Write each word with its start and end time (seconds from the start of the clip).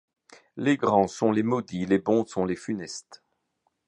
Les 0.57 0.77
grands 0.77 1.05
sont 1.07 1.31
les 1.31 1.43
maudits, 1.43 1.85
les 1.85 1.99
bons 1.99 2.25
sont 2.25 2.43
les 2.43 2.55
funestes. 2.55 3.21